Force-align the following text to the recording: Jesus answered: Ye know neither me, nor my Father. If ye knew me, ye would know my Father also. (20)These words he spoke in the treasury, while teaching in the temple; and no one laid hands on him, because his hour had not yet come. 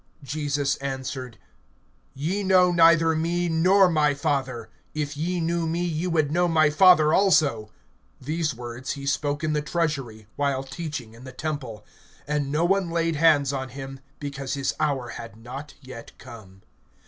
Jesus 0.23 0.77
answered: 0.77 1.37
Ye 2.15 2.41
know 2.41 2.71
neither 2.71 3.15
me, 3.15 3.47
nor 3.47 3.87
my 3.87 4.15
Father. 4.15 4.71
If 4.95 5.15
ye 5.15 5.39
knew 5.39 5.67
me, 5.67 5.83
ye 5.83 6.07
would 6.07 6.31
know 6.31 6.47
my 6.47 6.71
Father 6.71 7.13
also. 7.13 7.69
(20)These 8.23 8.55
words 8.55 8.91
he 8.93 9.05
spoke 9.05 9.43
in 9.43 9.53
the 9.53 9.61
treasury, 9.61 10.25
while 10.35 10.63
teaching 10.63 11.13
in 11.13 11.23
the 11.23 11.31
temple; 11.31 11.85
and 12.25 12.51
no 12.51 12.65
one 12.65 12.89
laid 12.89 13.15
hands 13.17 13.53
on 13.53 13.69
him, 13.69 13.99
because 14.19 14.55
his 14.55 14.73
hour 14.79 15.09
had 15.09 15.35
not 15.37 15.75
yet 15.83 16.13
come. 16.17 16.63